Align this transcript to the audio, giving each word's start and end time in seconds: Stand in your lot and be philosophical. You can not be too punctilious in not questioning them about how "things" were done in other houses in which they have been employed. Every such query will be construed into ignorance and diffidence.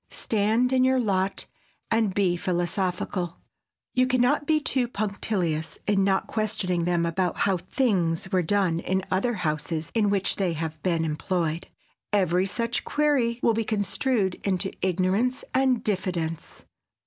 Stand 0.09 0.73
in 0.73 0.83
your 0.83 0.99
lot 0.99 1.45
and 1.91 2.11
be 2.11 2.35
philosophical. 2.35 3.37
You 3.93 4.07
can 4.07 4.19
not 4.19 4.47
be 4.47 4.59
too 4.59 4.87
punctilious 4.87 5.77
in 5.85 6.03
not 6.03 6.25
questioning 6.25 6.85
them 6.85 7.05
about 7.05 7.37
how 7.45 7.57
"things" 7.57 8.31
were 8.31 8.41
done 8.41 8.79
in 8.79 9.03
other 9.11 9.35
houses 9.35 9.91
in 9.93 10.09
which 10.09 10.37
they 10.37 10.53
have 10.53 10.81
been 10.81 11.05
employed. 11.05 11.67
Every 12.11 12.47
such 12.47 12.83
query 12.83 13.39
will 13.43 13.53
be 13.53 13.63
construed 13.63 14.33
into 14.43 14.71
ignorance 14.81 15.43
and 15.53 15.83
diffidence. 15.83 16.65